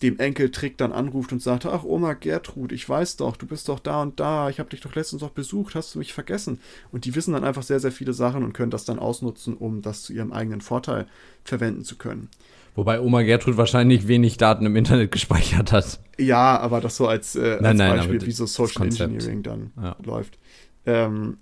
dem 0.03 0.19
Enkeltrick 0.19 0.79
dann 0.79 0.93
anruft 0.93 1.33
und 1.33 1.43
sagt, 1.43 1.67
ach 1.67 1.85
Oma 1.85 2.15
Gertrud, 2.15 2.73
ich 2.73 2.89
weiß 2.89 3.17
doch, 3.17 3.37
du 3.37 3.47
bist 3.47 3.69
doch 3.69 3.79
da 3.79 4.03
und 4.03 4.19
da, 4.19 4.49
ich 4.49 4.59
habe 4.59 4.71
dich 4.71 4.81
doch 4.81 4.95
letztens 4.95 5.23
noch 5.23 5.31
besucht, 5.31 5.75
hast 5.75 5.95
du 5.95 5.99
mich 5.99 6.13
vergessen? 6.13 6.59
Und 6.91 7.05
die 7.05 7.15
wissen 7.15 7.35
dann 7.35 7.45
einfach 7.45 7.63
sehr, 7.63 7.81
sehr 7.81 7.93
viele 7.93 8.13
Sachen 8.13 8.43
und 8.43 8.53
können 8.55 8.71
das 8.71 8.85
dann 8.85 8.99
ausnutzen, 8.99 9.57
um 9.57 9.83
das 9.83 10.03
zu 10.03 10.13
ihrem 10.13 10.33
eigenen 10.33 10.61
Vorteil 10.61 11.07
verwenden 11.45 11.85
zu 11.85 11.97
können. 11.97 12.29
Wobei 12.77 13.01
Oma 13.01 13.23
Gertrud 13.23 13.57
wahrscheinlich 13.57 14.09
wenig 14.09 14.37
Daten 14.37 14.65
im 14.65 14.77
Internet 14.77 15.11
gespeichert 15.13 15.73
hat. 15.73 16.01
Ja, 16.19 16.59
aber 16.59 16.81
das 16.81 16.97
so 16.97 17.07
als, 17.07 17.37
äh, 17.37 17.53
als 17.55 17.63
Nein, 17.63 17.77
nein, 17.77 17.97
Beispiel, 17.97 18.27
wie 18.27 18.33
so 18.33 18.47
Social. 18.47 18.87
Engineering 18.87 19.43
dann 19.43 19.73
Ja. 19.83 19.97
läuft. 20.05 20.39
Ähm, 20.87 21.39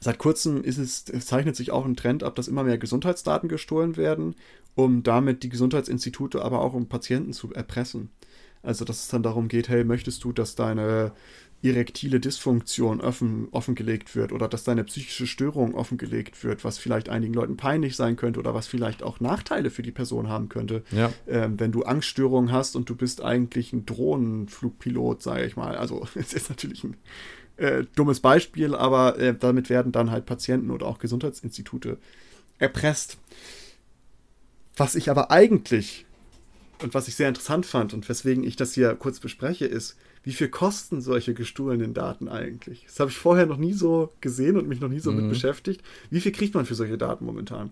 seit 0.00 0.18
kurzem 0.18 0.62
ist 0.62 0.78
es, 0.78 1.06
es 1.10 1.26
zeichnet 1.26 1.56
sich 1.56 1.70
auch 1.70 1.84
ein 1.84 1.96
Trend 1.96 2.22
ab, 2.22 2.34
dass 2.34 2.46
immer 2.46 2.62
mehr 2.62 2.78
Gesundheitsdaten 2.78 3.48
gestohlen 3.48 3.96
werden, 3.96 4.36
um 4.74 5.02
damit 5.02 5.42
die 5.42 5.48
Gesundheitsinstitute, 5.48 6.42
aber 6.42 6.60
auch 6.60 6.74
um 6.74 6.88
Patienten 6.88 7.32
zu 7.32 7.52
erpressen. 7.52 8.10
Also, 8.62 8.84
dass 8.84 9.02
es 9.02 9.08
dann 9.08 9.22
darum 9.22 9.48
geht, 9.48 9.68
hey, 9.68 9.84
möchtest 9.84 10.24
du, 10.24 10.32
dass 10.32 10.54
deine 10.54 11.12
erektile 11.62 12.20
Dysfunktion 12.20 13.00
offen, 13.00 13.48
offengelegt 13.50 14.14
wird 14.14 14.32
oder 14.32 14.48
dass 14.48 14.64
deine 14.64 14.84
psychische 14.84 15.26
Störung 15.26 15.74
offengelegt 15.74 16.44
wird, 16.44 16.62
was 16.62 16.76
vielleicht 16.76 17.08
einigen 17.08 17.32
Leuten 17.32 17.56
peinlich 17.56 17.96
sein 17.96 18.16
könnte 18.16 18.38
oder 18.38 18.54
was 18.54 18.66
vielleicht 18.66 19.02
auch 19.02 19.18
Nachteile 19.20 19.70
für 19.70 19.82
die 19.82 19.90
Person 19.90 20.28
haben 20.28 20.50
könnte 20.50 20.82
Ja. 20.90 21.10
ähm, 21.26 21.58
wenn 21.58 21.72
du 21.72 21.82
Angststörungen 21.82 22.52
hast 22.52 22.76
und 22.76 22.90
du 22.90 22.94
bist 22.94 23.22
eigentlich 23.22 23.72
ein 23.72 23.86
Drohnenflugpilot, 23.86 25.22
sage 25.22 25.46
ich 25.46 25.56
mal. 25.56 25.76
Also 25.76 26.06
es 26.14 26.34
ist 26.34 26.50
natürlich 26.50 26.84
ein 26.84 26.96
äh, 27.56 27.84
dummes 27.94 28.20
Beispiel, 28.20 28.74
aber 28.74 29.18
äh, 29.18 29.34
damit 29.34 29.70
werden 29.70 29.90
dann 29.90 30.10
halt 30.10 30.26
Patienten 30.26 30.70
oder 30.70 30.86
auch 30.86 30.98
Gesundheitsinstitute 30.98 31.96
erpresst. 32.58 33.16
Was 34.76 34.94
ich 34.94 35.10
aber 35.10 35.30
eigentlich 35.30 36.06
und 36.82 36.92
was 36.94 37.06
ich 37.08 37.14
sehr 37.14 37.28
interessant 37.28 37.66
fand 37.66 37.94
und 37.94 38.08
weswegen 38.08 38.42
ich 38.42 38.56
das 38.56 38.74
hier 38.74 38.94
kurz 38.94 39.20
bespreche, 39.20 39.64
ist, 39.66 39.96
wie 40.24 40.32
viel 40.32 40.48
kosten 40.48 41.00
solche 41.00 41.34
gestohlenen 41.34 41.94
Daten 41.94 42.28
eigentlich? 42.28 42.84
Das 42.86 42.98
habe 42.98 43.10
ich 43.10 43.16
vorher 43.16 43.46
noch 43.46 43.58
nie 43.58 43.72
so 43.74 44.10
gesehen 44.20 44.56
und 44.56 44.66
mich 44.68 44.80
noch 44.80 44.88
nie 44.88 44.98
so 45.00 45.12
mit 45.12 45.26
Mhm. 45.26 45.28
beschäftigt. 45.28 45.82
Wie 46.10 46.20
viel 46.20 46.32
kriegt 46.32 46.54
man 46.54 46.66
für 46.66 46.74
solche 46.74 46.98
Daten 46.98 47.24
momentan? 47.26 47.70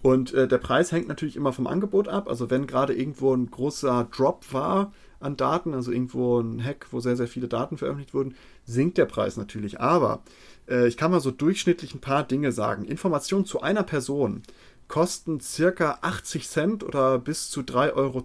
Und 0.00 0.32
äh, 0.32 0.46
der 0.46 0.58
Preis 0.58 0.92
hängt 0.92 1.08
natürlich 1.08 1.36
immer 1.36 1.52
vom 1.52 1.66
Angebot 1.66 2.08
ab. 2.08 2.28
Also 2.28 2.50
wenn 2.50 2.66
gerade 2.66 2.94
irgendwo 2.94 3.34
ein 3.34 3.50
großer 3.50 4.08
Drop 4.16 4.44
war 4.52 4.92
an 5.20 5.36
Daten, 5.36 5.74
also 5.74 5.90
irgendwo 5.90 6.38
ein 6.40 6.62
Hack, 6.64 6.86
wo 6.92 7.00
sehr, 7.00 7.16
sehr 7.16 7.26
viele 7.26 7.48
Daten 7.48 7.76
veröffentlicht 7.76 8.14
wurden, 8.14 8.36
sinkt 8.64 8.96
der 8.96 9.06
Preis 9.06 9.36
natürlich. 9.36 9.80
Aber 9.80 10.22
äh, 10.68 10.86
ich 10.86 10.96
kann 10.96 11.10
mal 11.10 11.20
so 11.20 11.32
durchschnittlich 11.32 11.94
ein 11.94 12.00
paar 12.00 12.22
Dinge 12.22 12.52
sagen. 12.52 12.84
Informationen 12.84 13.44
zu 13.44 13.60
einer 13.60 13.82
Person 13.82 14.42
kosten 14.88 15.40
circa 15.40 15.98
80 16.02 16.48
Cent 16.48 16.82
oder 16.82 17.18
bis 17.18 17.50
zu 17.50 17.60
3,20 17.60 17.94
Euro. 17.94 18.22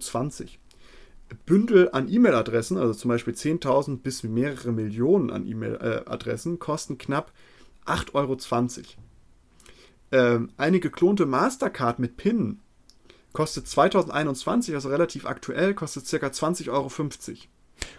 Bündel 1.45 1.89
an 1.91 2.09
E-Mail-Adressen, 2.09 2.77
also 2.77 2.93
zum 2.93 3.09
Beispiel 3.09 3.33
10.000 3.33 3.97
bis 3.97 4.23
mehrere 4.23 4.71
Millionen 4.71 5.29
an 5.29 5.45
E-Mail-Adressen, 5.45 6.59
kosten 6.59 6.97
knapp 6.97 7.31
8,20 7.85 8.13
Euro. 8.13 8.37
Ähm, 10.11 10.51
eine 10.57 10.79
geklonte 10.79 11.25
Mastercard 11.25 11.99
mit 11.99 12.17
PIN 12.17 12.59
kostet 13.33 13.67
2021, 13.67 14.75
also 14.75 14.89
relativ 14.89 15.25
aktuell, 15.25 15.73
kostet 15.73 16.05
circa 16.05 16.27
20,50 16.27 16.69
Euro. 16.69 16.89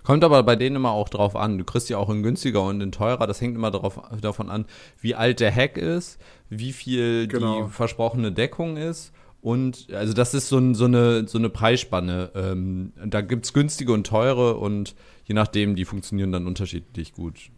Kommt 0.04 0.22
aber 0.22 0.42
bei 0.42 0.54
denen 0.54 0.76
immer 0.76 0.90
auch 0.90 1.08
drauf 1.08 1.34
an. 1.34 1.56
Du 1.56 1.64
kriegst 1.64 1.88
ja 1.88 1.96
auch 1.96 2.10
in 2.10 2.22
günstiger 2.22 2.62
und 2.62 2.80
in 2.80 2.92
teurer. 2.92 3.26
Das 3.26 3.40
hängt 3.40 3.56
immer 3.56 3.70
drauf, 3.70 3.98
davon 4.20 4.50
an, 4.50 4.66
wie 5.00 5.14
alt 5.14 5.40
der 5.40 5.54
Hack 5.54 5.78
ist, 5.78 6.20
wie 6.50 6.72
viel 6.72 7.26
genau. 7.26 7.64
die 7.64 7.72
versprochene 7.72 8.30
Deckung 8.30 8.76
ist. 8.76 9.12
Und 9.40 9.92
also 9.92 10.12
das 10.12 10.34
ist 10.34 10.48
so, 10.48 10.58
ein, 10.58 10.74
so, 10.74 10.84
eine, 10.84 11.26
so 11.26 11.38
eine 11.38 11.48
Preisspanne. 11.48 12.30
Ähm, 12.34 12.92
da 13.04 13.22
gibt 13.22 13.46
es 13.46 13.52
günstige 13.54 13.92
und 13.92 14.06
teure 14.06 14.56
und 14.56 14.94
je 15.24 15.34
nachdem, 15.34 15.74
die 15.74 15.86
funktionieren 15.86 16.32
dann 16.32 16.46
unterschiedlich 16.46 17.14
gut. 17.14 17.50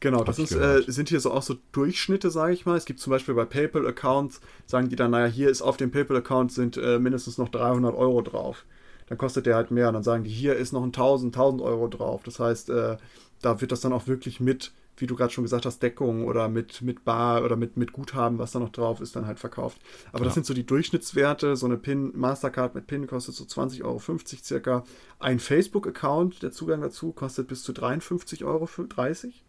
Genau, 0.00 0.22
das 0.22 0.38
ist, 0.38 0.52
äh, 0.52 0.82
sind 0.86 1.08
hier 1.08 1.20
so 1.20 1.32
auch 1.32 1.42
so 1.42 1.56
Durchschnitte, 1.72 2.30
sage 2.30 2.52
ich 2.52 2.66
mal. 2.66 2.76
Es 2.76 2.84
gibt 2.84 3.00
zum 3.00 3.10
Beispiel 3.10 3.34
bei 3.34 3.46
PayPal-Accounts, 3.46 4.42
sagen 4.66 4.90
die 4.90 4.96
dann, 4.96 5.12
naja, 5.12 5.26
hier 5.26 5.48
ist 5.48 5.62
auf 5.62 5.78
dem 5.78 5.90
PayPal-Account 5.90 6.52
sind 6.52 6.76
äh, 6.76 6.98
mindestens 6.98 7.38
noch 7.38 7.48
300 7.48 7.94
Euro 7.94 8.20
drauf. 8.20 8.66
Dann 9.08 9.18
kostet 9.18 9.46
der 9.46 9.56
halt 9.56 9.70
mehr. 9.70 9.88
Und 9.88 9.94
dann 9.94 10.02
sagen 10.02 10.24
die, 10.24 10.30
hier 10.30 10.56
ist 10.56 10.72
noch 10.72 10.82
ein 10.82 10.86
1000, 10.86 11.34
1000 11.34 11.62
Euro 11.62 11.88
drauf. 11.88 12.22
Das 12.24 12.38
heißt, 12.40 12.70
äh, 12.70 12.96
da 13.42 13.60
wird 13.60 13.72
das 13.72 13.80
dann 13.80 13.92
auch 13.92 14.06
wirklich 14.06 14.40
mit, 14.40 14.72
wie 14.96 15.06
du 15.06 15.14
gerade 15.14 15.32
schon 15.32 15.44
gesagt 15.44 15.66
hast, 15.66 15.82
Deckung 15.82 16.24
oder 16.26 16.48
mit, 16.48 16.82
mit 16.82 17.04
Bar 17.04 17.44
oder 17.44 17.56
mit, 17.56 17.76
mit 17.76 17.92
Guthaben, 17.92 18.38
was 18.38 18.52
da 18.52 18.58
noch 18.58 18.70
drauf 18.70 19.00
ist, 19.00 19.14
dann 19.14 19.26
halt 19.26 19.38
verkauft. 19.38 19.80
Aber 20.10 20.20
ja. 20.20 20.24
das 20.26 20.34
sind 20.34 20.46
so 20.46 20.54
die 20.54 20.66
Durchschnittswerte. 20.66 21.56
So 21.56 21.66
eine 21.66 21.76
PIN, 21.76 22.12
Mastercard 22.16 22.74
mit 22.74 22.86
PIN 22.86 23.06
kostet 23.06 23.34
so 23.34 23.44
20,50 23.44 23.84
Euro 23.84 24.00
circa. 24.42 24.84
Ein 25.18 25.38
Facebook-Account, 25.38 26.42
der 26.42 26.52
Zugang 26.52 26.80
dazu, 26.80 27.12
kostet 27.12 27.48
bis 27.48 27.62
zu 27.62 27.72
53 27.72 28.44
Euro 28.44 28.66
für 28.66 28.84
30. 28.84 29.44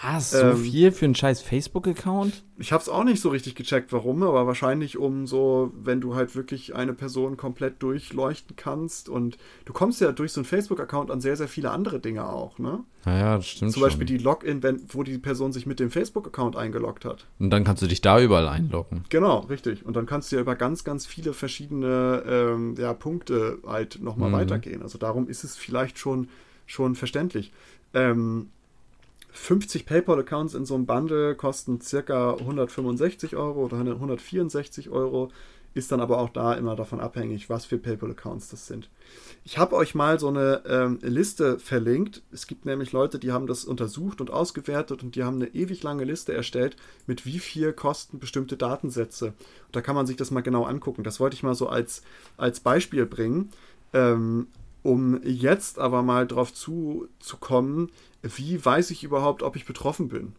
Was? 0.00 0.30
So 0.30 0.38
ähm, 0.38 0.56
viel 0.58 0.92
für 0.92 1.06
einen 1.06 1.14
scheiß 1.14 1.42
Facebook-Account? 1.42 2.44
Ich 2.58 2.72
habe 2.72 2.82
es 2.82 2.88
auch 2.88 3.02
nicht 3.02 3.20
so 3.20 3.30
richtig 3.30 3.56
gecheckt, 3.56 3.92
warum, 3.92 4.22
aber 4.22 4.46
wahrscheinlich 4.46 4.96
um 4.96 5.26
so, 5.26 5.72
wenn 5.74 6.00
du 6.00 6.14
halt 6.14 6.36
wirklich 6.36 6.74
eine 6.76 6.92
Person 6.92 7.36
komplett 7.36 7.82
durchleuchten 7.82 8.54
kannst 8.54 9.08
und 9.08 9.38
du 9.64 9.72
kommst 9.72 10.00
ja 10.00 10.12
durch 10.12 10.32
so 10.32 10.40
einen 10.40 10.44
Facebook-Account 10.44 11.10
an 11.10 11.20
sehr, 11.20 11.36
sehr 11.36 11.48
viele 11.48 11.70
andere 11.70 11.98
Dinge 11.98 12.28
auch, 12.28 12.58
ne? 12.58 12.84
Naja, 13.04 13.36
das 13.36 13.48
stimmt. 13.48 13.72
Zum 13.72 13.82
Beispiel 13.82 14.06
schon. 14.06 14.18
die 14.18 14.22
Login, 14.22 14.62
wenn, 14.62 14.82
wo 14.88 15.02
die 15.02 15.18
Person 15.18 15.52
sich 15.52 15.66
mit 15.66 15.80
dem 15.80 15.90
Facebook-Account 15.90 16.56
eingeloggt 16.56 17.04
hat. 17.04 17.26
Und 17.38 17.50
dann 17.50 17.64
kannst 17.64 17.82
du 17.82 17.86
dich 17.86 18.00
da 18.00 18.20
überall 18.20 18.48
einloggen. 18.48 19.04
Genau, 19.08 19.40
richtig. 19.40 19.84
Und 19.84 19.96
dann 19.96 20.06
kannst 20.06 20.30
du 20.30 20.36
ja 20.36 20.42
über 20.42 20.54
ganz, 20.54 20.84
ganz 20.84 21.06
viele 21.06 21.32
verschiedene 21.32 22.22
ähm, 22.26 22.74
ja, 22.78 22.92
Punkte 22.92 23.58
halt 23.66 24.00
nochmal 24.00 24.28
mhm. 24.28 24.34
weitergehen. 24.34 24.82
Also 24.82 24.98
darum 24.98 25.28
ist 25.28 25.42
es 25.42 25.56
vielleicht 25.56 25.98
schon, 25.98 26.28
schon 26.66 26.94
verständlich. 26.94 27.52
Ähm, 27.94 28.50
50 29.30 29.86
PayPal-Accounts 29.86 30.54
in 30.54 30.64
so 30.64 30.74
einem 30.74 30.86
Bundle 30.86 31.34
kosten 31.34 31.80
circa 31.80 32.32
165 32.34 33.36
Euro 33.36 33.64
oder 33.64 33.76
164 33.76 34.90
Euro. 34.90 35.30
Ist 35.74 35.92
dann 35.92 36.00
aber 36.00 36.18
auch 36.18 36.30
da 36.30 36.54
immer 36.54 36.74
davon 36.74 36.98
abhängig, 36.98 37.50
was 37.50 37.66
für 37.66 37.78
PayPal-Accounts 37.78 38.48
das 38.48 38.66
sind. 38.66 38.88
Ich 39.44 39.58
habe 39.58 39.76
euch 39.76 39.94
mal 39.94 40.18
so 40.18 40.28
eine 40.28 40.62
ähm, 40.66 40.98
Liste 41.02 41.58
verlinkt. 41.58 42.22
Es 42.32 42.46
gibt 42.46 42.64
nämlich 42.64 42.92
Leute, 42.92 43.18
die 43.18 43.32
haben 43.32 43.46
das 43.46 43.64
untersucht 43.64 44.20
und 44.20 44.30
ausgewertet 44.30 45.02
und 45.02 45.14
die 45.14 45.24
haben 45.24 45.36
eine 45.36 45.54
ewig 45.54 45.82
lange 45.82 46.04
Liste 46.04 46.32
erstellt, 46.32 46.76
mit 47.06 47.26
wie 47.26 47.38
viel 47.38 47.72
kosten 47.72 48.18
bestimmte 48.18 48.56
Datensätze. 48.56 49.26
Und 49.26 49.76
da 49.76 49.80
kann 49.80 49.94
man 49.94 50.06
sich 50.06 50.16
das 50.16 50.30
mal 50.30 50.40
genau 50.40 50.64
angucken. 50.64 51.04
Das 51.04 51.20
wollte 51.20 51.34
ich 51.34 51.42
mal 51.42 51.54
so 51.54 51.68
als, 51.68 52.02
als 52.38 52.60
Beispiel 52.60 53.06
bringen. 53.06 53.50
Ähm, 53.92 54.48
um 54.82 55.20
jetzt 55.22 55.78
aber 55.78 56.02
mal 56.02 56.26
drauf 56.26 56.54
zuzukommen, 56.54 57.90
wie 58.22 58.64
weiß 58.64 58.90
ich 58.90 59.04
überhaupt, 59.04 59.42
ob 59.42 59.56
ich 59.56 59.64
betroffen 59.64 60.08
bin? 60.08 60.34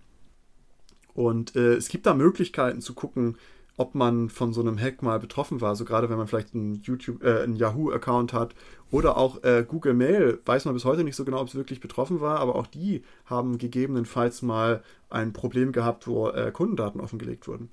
Und 1.13 1.55
äh, 1.55 1.73
es 1.73 1.89
gibt 1.89 2.05
da 2.05 2.13
Möglichkeiten 2.13 2.81
zu 2.81 2.93
gucken, 2.93 3.37
ob 3.79 3.95
man 3.95 4.29
von 4.29 4.51
so 4.51 4.59
einem 4.59 4.77
Hack 4.77 5.01
mal 5.01 5.19
betroffen 5.19 5.61
war. 5.61 5.75
So 5.75 5.85
gerade 5.85 6.09
wenn 6.09 6.17
man 6.17 6.27
vielleicht 6.27 6.53
einen 6.53 6.75
YouTube, 6.83 7.23
äh, 7.23 7.43
einen 7.43 7.55
Yahoo-Account 7.55 8.33
hat 8.33 8.53
oder 8.91 9.17
auch 9.17 9.41
äh, 9.43 9.65
Google 9.65 9.93
Mail, 9.93 10.39
weiß 10.45 10.65
man 10.65 10.73
bis 10.73 10.83
heute 10.83 11.05
nicht 11.05 11.15
so 11.15 11.23
genau, 11.23 11.39
ob 11.39 11.47
es 11.47 11.55
wirklich 11.55 11.79
betroffen 11.79 12.19
war, 12.19 12.39
aber 12.39 12.55
auch 12.55 12.67
die 12.67 13.03
haben 13.25 13.57
gegebenenfalls 13.57 14.41
mal 14.41 14.83
ein 15.09 15.31
Problem 15.31 15.71
gehabt, 15.71 16.07
wo 16.07 16.27
äh, 16.27 16.51
Kundendaten 16.51 16.99
offengelegt 16.99 17.47
wurden. 17.47 17.69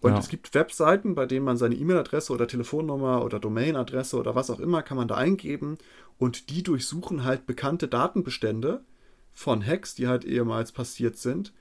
Und 0.00 0.12
ja. 0.12 0.18
es 0.18 0.30
gibt 0.30 0.54
Webseiten, 0.54 1.14
bei 1.14 1.26
denen 1.26 1.44
man 1.44 1.58
seine 1.58 1.74
E-Mail-Adresse 1.74 2.32
oder 2.32 2.48
Telefonnummer 2.48 3.22
oder 3.22 3.38
Domain-Adresse 3.38 4.16
oder 4.16 4.34
was 4.34 4.50
auch 4.50 4.60
immer 4.60 4.82
kann 4.82 4.96
man 4.96 5.08
da 5.08 5.16
eingeben 5.16 5.76
und 6.18 6.48
die 6.48 6.62
durchsuchen 6.62 7.24
halt 7.24 7.44
bekannte 7.46 7.86
Datenbestände 7.86 8.80
von 9.32 9.64
Hacks, 9.66 9.94
die 9.94 10.08
halt 10.08 10.24
ehemals 10.24 10.72
passiert 10.72 11.16
sind. 11.16 11.52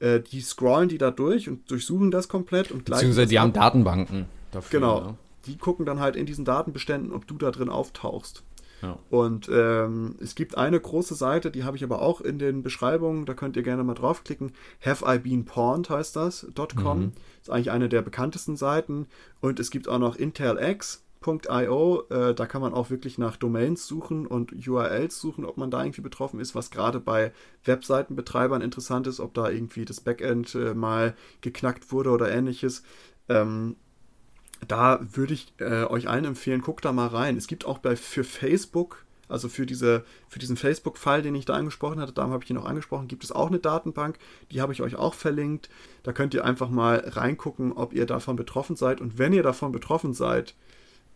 Äh, 0.00 0.20
die 0.20 0.40
scrollen 0.40 0.88
die 0.88 0.98
da 0.98 1.10
durch 1.10 1.48
und 1.48 1.70
durchsuchen 1.70 2.10
das 2.10 2.28
komplett 2.28 2.70
und 2.70 2.84
gleich. 2.84 3.00
Beziehungsweise 3.00 3.28
die 3.28 3.38
haben 3.38 3.52
Datenbanken 3.52 4.26
dafür. 4.52 4.80
Genau. 4.80 5.00
Ne? 5.00 5.18
Die 5.46 5.56
gucken 5.56 5.86
dann 5.86 6.00
halt 6.00 6.16
in 6.16 6.26
diesen 6.26 6.44
Datenbeständen, 6.44 7.12
ob 7.12 7.26
du 7.26 7.36
da 7.36 7.50
drin 7.50 7.68
auftauchst. 7.68 8.44
Ja. 8.82 8.98
Und 9.10 9.48
ähm, 9.52 10.14
es 10.20 10.34
gibt 10.34 10.56
eine 10.56 10.78
große 10.78 11.14
Seite, 11.14 11.50
die 11.50 11.64
habe 11.64 11.76
ich 11.76 11.82
aber 11.82 12.00
auch 12.00 12.20
in 12.20 12.38
den 12.38 12.62
Beschreibungen, 12.62 13.26
da 13.26 13.34
könnt 13.34 13.56
ihr 13.56 13.62
gerne 13.62 13.82
mal 13.82 13.94
draufklicken. 13.94 14.52
Have 14.84 15.04
I 15.06 15.18
been 15.18 15.44
pawned 15.44 15.90
heißt 15.90 16.14
das, 16.14 16.46
.com. 16.76 17.00
Mhm. 17.00 17.12
Ist 17.42 17.50
eigentlich 17.50 17.72
eine 17.72 17.88
der 17.88 18.02
bekanntesten 18.02 18.56
Seiten. 18.56 19.06
Und 19.40 19.58
es 19.58 19.70
gibt 19.70 19.88
auch 19.88 19.98
noch 19.98 20.16
IntelX, 20.16 21.04
Domains.io, 21.20 22.04
äh, 22.10 22.34
da 22.34 22.46
kann 22.46 22.62
man 22.62 22.74
auch 22.74 22.90
wirklich 22.90 23.18
nach 23.18 23.36
Domains 23.36 23.86
suchen 23.86 24.26
und 24.26 24.52
URLs 24.66 25.20
suchen, 25.20 25.44
ob 25.44 25.56
man 25.56 25.70
da 25.70 25.82
irgendwie 25.82 26.00
betroffen 26.00 26.40
ist, 26.40 26.54
was 26.54 26.70
gerade 26.70 27.00
bei 27.00 27.32
Webseitenbetreibern 27.64 28.62
interessant 28.62 29.06
ist, 29.06 29.20
ob 29.20 29.34
da 29.34 29.48
irgendwie 29.48 29.84
das 29.84 30.00
Backend 30.00 30.54
äh, 30.54 30.74
mal 30.74 31.14
geknackt 31.40 31.92
wurde 31.92 32.10
oder 32.10 32.30
ähnliches. 32.30 32.82
Ähm, 33.28 33.76
da 34.66 35.00
würde 35.12 35.34
ich 35.34 35.52
äh, 35.58 35.84
euch 35.84 36.08
allen 36.08 36.24
empfehlen, 36.24 36.62
guckt 36.62 36.84
da 36.84 36.92
mal 36.92 37.08
rein. 37.08 37.36
Es 37.36 37.46
gibt 37.46 37.64
auch 37.64 37.78
bei 37.78 37.96
für 37.96 38.24
Facebook, 38.24 39.04
also 39.28 39.48
für, 39.48 39.66
diese, 39.66 40.04
für 40.28 40.38
diesen 40.38 40.56
Facebook-Fall, 40.56 41.22
den 41.22 41.34
ich 41.34 41.44
da 41.44 41.54
angesprochen 41.54 42.00
hatte, 42.00 42.12
darum 42.12 42.32
habe 42.32 42.42
ich 42.42 42.50
ihn 42.50 42.56
noch 42.56 42.64
angesprochen, 42.64 43.08
gibt 43.08 43.24
es 43.24 43.30
auch 43.30 43.48
eine 43.48 43.58
Datenbank, 43.58 44.18
die 44.50 44.60
habe 44.60 44.72
ich 44.72 44.82
euch 44.82 44.96
auch 44.96 45.14
verlinkt. 45.14 45.68
Da 46.02 46.12
könnt 46.12 46.34
ihr 46.34 46.44
einfach 46.44 46.70
mal 46.70 47.04
reingucken, 47.06 47.72
ob 47.72 47.92
ihr 47.92 48.06
davon 48.06 48.36
betroffen 48.36 48.74
seid. 48.74 49.00
Und 49.00 49.18
wenn 49.18 49.32
ihr 49.32 49.42
davon 49.42 49.70
betroffen 49.70 50.14
seid, 50.14 50.54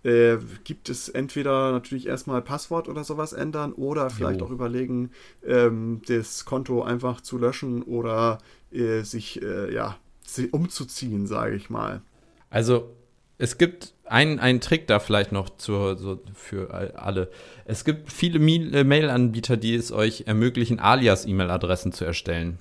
äh, 0.05 0.37
gibt 0.65 0.89
es 0.89 1.09
entweder 1.09 1.73
natürlich 1.73 2.07
erstmal 2.07 2.43
Passwort 2.43 2.89
oder 2.89 3.05
sowas 3.05 3.33
ändern 3.33 3.73
oder 3.73 4.11
vielleicht 4.11 4.41
jo. 4.41 4.47
auch 4.47 4.51
überlegen, 4.51 5.11
ähm, 5.47 6.03
das 6.07 6.45
Konto 6.45 6.83
einfach 6.83 7.21
zu 7.21 7.39
löschen 7.39 7.83
oder 7.83 8.39
äh, 8.73 9.03
sich 9.03 9.43
äh, 9.43 9.73
ja 9.73 9.97
umzuziehen, 10.51 11.27
sage 11.27 11.57
ich 11.57 11.71
mal. 11.71 12.03
Also 12.51 12.91
es 13.39 13.59
gibt 13.59 13.95
einen, 14.05 14.61
Trick 14.61 14.87
da 14.87 14.99
vielleicht 14.99 15.33
noch 15.33 15.57
zur, 15.57 15.97
so 15.97 16.21
für 16.35 16.95
alle. 16.97 17.31
Es 17.65 17.85
gibt 17.85 18.13
viele 18.13 18.39
äh, 18.39 18.85
Mail-Anbieter, 18.85 19.57
die 19.57 19.75
es 19.75 19.91
euch 19.91 20.25
ermöglichen, 20.27 20.79
Alias-E-Mail-Adressen 20.79 21.93
zu 21.93 22.05
erstellen. 22.05 22.59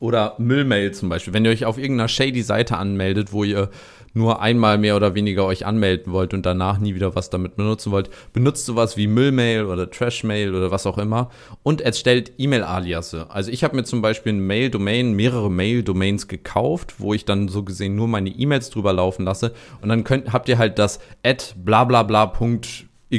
Oder 0.00 0.34
Müllmail 0.38 0.92
zum 0.92 1.08
Beispiel. 1.08 1.32
Wenn 1.34 1.44
ihr 1.44 1.50
euch 1.50 1.64
auf 1.64 1.78
irgendeiner 1.78 2.08
shady 2.08 2.42
Seite 2.42 2.76
anmeldet, 2.76 3.32
wo 3.32 3.44
ihr 3.44 3.70
nur 4.14 4.40
einmal 4.40 4.78
mehr 4.78 4.96
oder 4.96 5.14
weniger 5.14 5.44
euch 5.44 5.66
anmelden 5.66 6.12
wollt 6.12 6.32
und 6.32 6.46
danach 6.46 6.78
nie 6.78 6.94
wieder 6.94 7.14
was 7.14 7.30
damit 7.30 7.56
benutzen 7.56 7.92
wollt, 7.92 8.10
benutzt 8.32 8.64
sowas 8.64 8.96
wie 8.96 9.08
Müllmail 9.08 9.66
oder 9.66 9.90
Trashmail 9.90 10.54
oder 10.54 10.70
was 10.70 10.86
auch 10.86 10.98
immer 10.98 11.30
und 11.62 11.80
erstellt 11.80 12.32
E-Mail-Aliasse. 12.38 13.26
Also 13.28 13.50
ich 13.50 13.64
habe 13.64 13.76
mir 13.76 13.84
zum 13.84 14.02
Beispiel 14.02 14.32
eine 14.32 14.42
Mail-Domain, 14.42 15.12
mehrere 15.14 15.50
Mail-Domains 15.50 16.28
gekauft, 16.28 16.94
wo 16.98 17.12
ich 17.12 17.24
dann 17.24 17.48
so 17.48 17.64
gesehen 17.64 17.96
nur 17.96 18.08
meine 18.08 18.30
E-Mails 18.30 18.70
drüber 18.70 18.92
laufen 18.92 19.24
lasse 19.24 19.52
und 19.82 19.88
dann 19.88 20.04
könnt, 20.04 20.32
habt 20.32 20.48
ihr 20.48 20.58
halt 20.58 20.78
das 20.78 21.00
at 21.24 21.56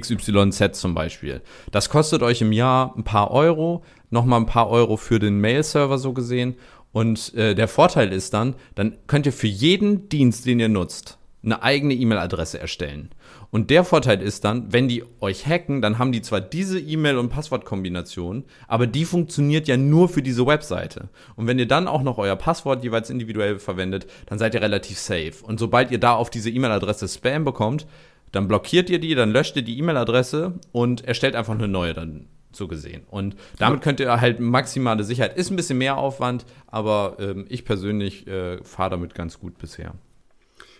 blablabla.xyz 0.01 0.79
zum 0.79 0.93
Beispiel. 0.93 1.41
Das 1.71 1.89
kostet 1.89 2.21
euch 2.23 2.41
im 2.41 2.51
Jahr 2.51 2.93
ein 2.97 3.03
paar 3.03 3.31
Euro, 3.31 3.83
nochmal 4.09 4.39
ein 4.39 4.45
paar 4.45 4.69
Euro 4.69 4.97
für 4.97 5.19
den 5.19 5.39
Mail-Server 5.39 5.97
so 5.97 6.13
gesehen 6.13 6.55
und 6.91 7.33
äh, 7.33 7.55
der 7.55 7.67
Vorteil 7.67 8.13
ist 8.13 8.33
dann, 8.33 8.55
dann 8.75 8.95
könnt 9.07 9.25
ihr 9.25 9.33
für 9.33 9.47
jeden 9.47 10.07
Dienst, 10.07 10.45
den 10.45 10.59
ihr 10.61 10.69
nutzt, 10.69 11.17
eine 11.43 11.61
eigene 11.61 11.93
E-Mail-Adresse 11.93 12.59
erstellen. 12.59 13.09
Und 13.51 13.69
der 13.69 13.83
Vorteil 13.83 14.21
ist 14.21 14.43
dann, 14.43 14.73
wenn 14.73 14.87
die 14.87 15.03
euch 15.21 15.45
hacken, 15.45 15.81
dann 15.81 15.99
haben 15.99 16.11
die 16.11 16.21
zwar 16.21 16.41
diese 16.41 16.79
E-Mail- 16.79 17.17
und 17.17 17.29
Passwortkombination, 17.29 18.45
aber 18.67 18.87
die 18.87 19.05
funktioniert 19.05 19.67
ja 19.67 19.77
nur 19.77 20.09
für 20.09 20.21
diese 20.21 20.45
Webseite. 20.47 21.09
Und 21.35 21.47
wenn 21.47 21.59
ihr 21.59 21.67
dann 21.67 21.87
auch 21.87 22.01
noch 22.01 22.17
euer 22.17 22.35
Passwort 22.35 22.83
jeweils 22.83 23.09
individuell 23.09 23.59
verwendet, 23.59 24.07
dann 24.25 24.39
seid 24.39 24.55
ihr 24.55 24.61
relativ 24.61 24.97
safe. 24.97 25.33
Und 25.43 25.59
sobald 25.59 25.91
ihr 25.91 25.99
da 25.99 26.15
auf 26.15 26.29
diese 26.29 26.49
E-Mail-Adresse 26.49 27.07
Spam 27.07 27.45
bekommt, 27.45 27.85
dann 28.35 28.47
blockiert 28.47 28.89
ihr 28.89 28.99
die, 28.99 29.15
dann 29.15 29.31
löscht 29.31 29.55
ihr 29.55 29.61
die 29.61 29.77
E-Mail-Adresse 29.79 30.53
und 30.71 31.05
erstellt 31.05 31.35
einfach 31.35 31.53
eine 31.53 31.67
neue 31.67 31.93
dann 31.93 32.27
so 32.51 32.67
gesehen. 32.67 33.03
Und 33.09 33.35
damit 33.59 33.81
könnt 33.81 33.99
ihr 33.99 34.19
halt 34.19 34.39
maximale 34.39 35.03
Sicherheit. 35.03 35.37
Ist 35.37 35.51
ein 35.51 35.55
bisschen 35.55 35.77
mehr 35.77 35.97
Aufwand, 35.97 36.45
aber 36.67 37.17
ähm, 37.19 37.45
ich 37.49 37.65
persönlich 37.65 38.27
äh, 38.27 38.63
fahre 38.63 38.91
damit 38.91 39.13
ganz 39.15 39.39
gut 39.39 39.57
bisher. 39.57 39.93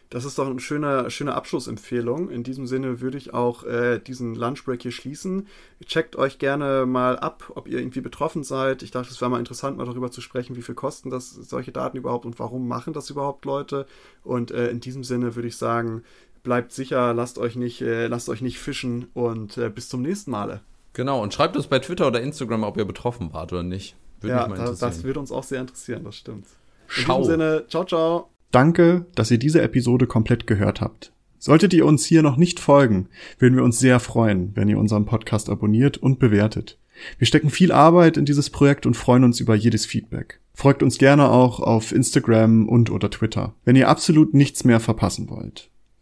Das 0.09 0.23
ist 0.23 0.37
doch 0.37 0.47
eine 0.47 0.59
schöne, 0.59 1.09
schöne 1.09 1.33
Abschlussempfehlung. 1.33 2.29
In 2.29 2.43
diesem 2.43 2.67
Sinne 2.67 3.01
würde 3.01 3.17
ich 3.17 3.33
auch 3.33 3.63
äh, 3.63 3.99
diesen 3.99 4.35
Lunchbreak 4.35 4.81
hier 4.81 4.91
schließen. 4.91 5.47
Checkt 5.85 6.15
euch 6.15 6.37
gerne 6.37 6.85
mal 6.85 7.17
ab, 7.17 7.51
ob 7.55 7.67
ihr 7.67 7.79
irgendwie 7.79 8.01
betroffen 8.01 8.43
seid. 8.43 8.83
Ich 8.83 8.91
dachte, 8.91 9.09
es 9.11 9.19
wäre 9.19 9.31
mal 9.31 9.39
interessant, 9.39 9.77
mal 9.77 9.85
darüber 9.85 10.11
zu 10.11 10.21
sprechen, 10.21 10.55
wie 10.55 10.61
viel 10.61 10.75
kosten 10.75 11.09
das 11.09 11.31
solche 11.31 11.71
Daten 11.71 11.97
überhaupt 11.97 12.25
und 12.25 12.37
warum 12.37 12.67
machen 12.67 12.93
das 12.93 13.09
überhaupt 13.09 13.45
Leute. 13.45 13.87
Und 14.23 14.51
äh, 14.51 14.69
in 14.69 14.79
diesem 14.79 15.03
Sinne 15.03 15.35
würde 15.35 15.47
ich 15.47 15.57
sagen, 15.57 16.03
bleibt 16.45 16.71
sicher, 16.71 17.13
lasst 17.13 17.37
euch 17.37 17.57
nicht, 17.57 17.81
äh, 17.81 18.07
lasst 18.07 18.29
euch 18.29 18.41
nicht 18.41 18.59
fischen 18.59 19.07
und 19.13 19.57
äh, 19.57 19.69
bis 19.69 19.89
zum 19.89 20.01
nächsten 20.01 20.31
Male. 20.31 20.61
Genau, 20.93 21.21
und 21.21 21.33
schreibt 21.33 21.57
uns 21.57 21.67
bei 21.67 21.79
Twitter 21.79 22.07
oder 22.07 22.21
Instagram, 22.21 22.63
ob 22.63 22.77
ihr 22.77 22.85
betroffen 22.85 23.33
wart 23.33 23.51
oder 23.51 23.63
nicht. 23.63 23.97
Würde 24.21 24.35
ja, 24.35 24.47
mich 24.47 24.49
mal 24.49 24.59
interessieren. 24.59 24.91
das 24.91 25.03
würde 25.03 25.19
uns 25.19 25.31
auch 25.33 25.43
sehr 25.43 25.59
interessieren, 25.59 26.05
das 26.05 26.15
stimmt. 26.15 26.45
Schau. 26.87 27.17
In 27.17 27.21
diesem 27.23 27.33
Sinne, 27.33 27.65
ciao, 27.67 27.83
ciao. 27.83 28.29
Danke, 28.51 29.05
dass 29.15 29.29
ihr 29.29 29.37
diese 29.37 29.61
Episode 29.61 30.07
komplett 30.07 30.47
gehört 30.47 30.79
habt. 30.79 31.11
Solltet 31.37 31.73
ihr 31.73 31.85
uns 31.85 32.05
hier 32.05 32.21
noch 32.21 32.37
nicht 32.37 32.61
folgen, 32.61 33.09
würden 33.37 33.57
wir 33.57 33.63
uns 33.63 33.77
sehr 33.77 33.99
freuen, 33.99 34.51
wenn 34.55 34.69
ihr 34.69 34.79
unseren 34.79 35.05
Podcast 35.05 35.49
abonniert 35.49 35.97
und 35.97 36.17
bewertet. 36.17 36.79
Wir 37.17 37.27
stecken 37.27 37.49
viel 37.49 37.73
Arbeit 37.73 38.15
in 38.15 38.23
dieses 38.23 38.49
Projekt 38.49 38.85
und 38.85 38.95
freuen 38.95 39.25
uns 39.25 39.41
über 39.41 39.53
jedes 39.53 39.85
Feedback. 39.85 40.39
Folgt 40.53 40.81
uns 40.81 40.97
gerne 40.97 41.29
auch 41.29 41.59
auf 41.59 41.91
Instagram 41.91 42.69
und 42.69 42.89
oder 42.89 43.09
Twitter, 43.09 43.53
wenn 43.65 43.75
ihr 43.75 43.89
absolut 43.89 44.33
nichts 44.33 44.63
mehr 44.63 44.79
verpassen 44.79 45.29
wollt. 45.29 45.69